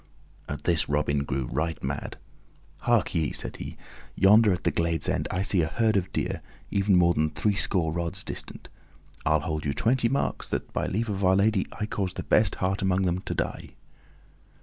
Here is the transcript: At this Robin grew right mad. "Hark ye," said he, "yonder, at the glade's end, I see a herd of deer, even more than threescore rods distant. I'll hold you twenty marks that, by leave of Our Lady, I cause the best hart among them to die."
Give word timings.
At 0.49 0.63
this 0.63 0.89
Robin 0.89 1.19
grew 1.25 1.45
right 1.45 1.77
mad. 1.83 2.17
"Hark 2.77 3.13
ye," 3.13 3.31
said 3.33 3.57
he, 3.57 3.77
"yonder, 4.15 4.51
at 4.51 4.63
the 4.63 4.71
glade's 4.71 5.07
end, 5.07 5.27
I 5.29 5.43
see 5.43 5.61
a 5.61 5.67
herd 5.67 5.95
of 5.95 6.11
deer, 6.11 6.41
even 6.71 6.95
more 6.95 7.13
than 7.13 7.29
threescore 7.29 7.93
rods 7.93 8.23
distant. 8.23 8.67
I'll 9.27 9.41
hold 9.41 9.63
you 9.63 9.75
twenty 9.75 10.09
marks 10.09 10.49
that, 10.49 10.73
by 10.73 10.87
leave 10.87 11.11
of 11.11 11.23
Our 11.23 11.35
Lady, 11.35 11.67
I 11.71 11.85
cause 11.85 12.13
the 12.13 12.23
best 12.23 12.55
hart 12.55 12.81
among 12.81 13.03
them 13.03 13.19
to 13.21 13.35
die." 13.35 13.75